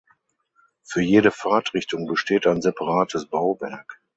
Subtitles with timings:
[0.81, 4.01] Für jede Fahrtrichtung besteht ein separates Bauwerk.